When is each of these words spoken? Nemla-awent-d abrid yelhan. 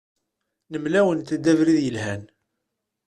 Nemla-awent-d 0.71 1.51
abrid 1.51 1.77
yelhan. 1.85 2.23